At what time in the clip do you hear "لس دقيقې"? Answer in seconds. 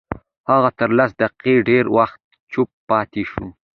0.97-1.55